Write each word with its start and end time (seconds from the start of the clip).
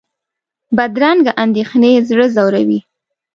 بدرنګه 0.77 1.31
اندېښنې 1.43 1.91
زړه 2.09 2.25
ځوروي 2.35 2.79